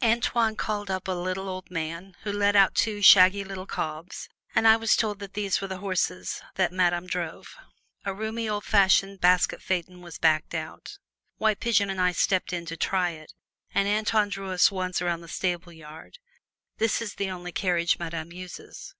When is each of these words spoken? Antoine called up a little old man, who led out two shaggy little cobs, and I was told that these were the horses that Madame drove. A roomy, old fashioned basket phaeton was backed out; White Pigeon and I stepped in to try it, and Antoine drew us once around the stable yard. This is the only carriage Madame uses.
Antoine 0.00 0.54
called 0.54 0.88
up 0.88 1.08
a 1.08 1.10
little 1.10 1.48
old 1.48 1.68
man, 1.68 2.14
who 2.22 2.30
led 2.30 2.54
out 2.54 2.76
two 2.76 3.02
shaggy 3.02 3.42
little 3.42 3.66
cobs, 3.66 4.28
and 4.54 4.68
I 4.68 4.76
was 4.76 4.94
told 4.94 5.18
that 5.18 5.34
these 5.34 5.60
were 5.60 5.66
the 5.66 5.78
horses 5.78 6.40
that 6.54 6.70
Madame 6.70 7.08
drove. 7.08 7.56
A 8.04 8.14
roomy, 8.14 8.48
old 8.48 8.62
fashioned 8.64 9.20
basket 9.20 9.60
phaeton 9.60 10.00
was 10.00 10.16
backed 10.16 10.54
out; 10.54 10.98
White 11.38 11.58
Pigeon 11.58 11.90
and 11.90 12.00
I 12.00 12.12
stepped 12.12 12.52
in 12.52 12.66
to 12.66 12.76
try 12.76 13.10
it, 13.10 13.32
and 13.74 13.88
Antoine 13.88 14.28
drew 14.28 14.52
us 14.52 14.70
once 14.70 15.02
around 15.02 15.22
the 15.22 15.26
stable 15.28 15.72
yard. 15.72 16.18
This 16.78 17.02
is 17.02 17.16
the 17.16 17.28
only 17.30 17.50
carriage 17.50 17.98
Madame 17.98 18.30
uses. 18.30 18.94